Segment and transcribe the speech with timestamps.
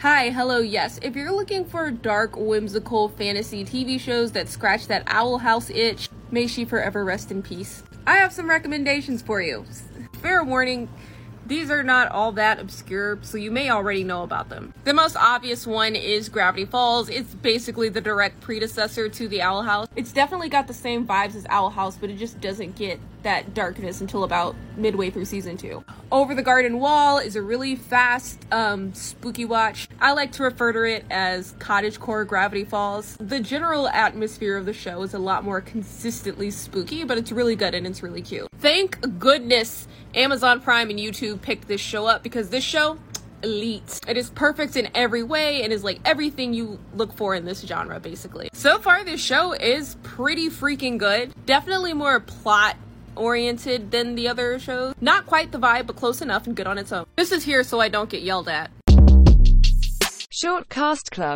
[0.00, 0.98] Hi, hello, yes.
[1.00, 6.10] If you're looking for dark, whimsical fantasy TV shows that scratch that Owl House itch,
[6.30, 7.82] may she forever rest in peace.
[8.06, 9.64] I have some recommendations for you.
[10.20, 10.90] Fair warning,
[11.46, 14.74] these are not all that obscure, so you may already know about them.
[14.84, 17.08] The most obvious one is Gravity Falls.
[17.08, 19.86] It's basically the direct predecessor to the Owl House.
[19.94, 23.54] It's definitely got the same vibes as Owl House, but it just doesn't get that
[23.54, 25.84] darkness until about midway through season two.
[26.12, 29.88] Over the Garden Wall is a really fast, um, spooky watch.
[30.00, 33.16] I like to refer to it as cottagecore Gravity Falls.
[33.18, 37.56] The general atmosphere of the show is a lot more consistently spooky, but it's really
[37.56, 38.48] good and it's really cute.
[38.66, 42.98] Thank goodness Amazon Prime and YouTube picked this show up because this show
[43.44, 44.00] elite.
[44.08, 47.60] It is perfect in every way and is like everything you look for in this
[47.60, 48.48] genre, basically.
[48.54, 51.32] So far, this show is pretty freaking good.
[51.46, 52.76] Definitely more plot
[53.14, 54.96] oriented than the other shows.
[55.00, 57.06] Not quite the vibe, but close enough and good on its own.
[57.14, 58.72] This is here so I don't get yelled at.
[60.28, 61.34] Short Cast Club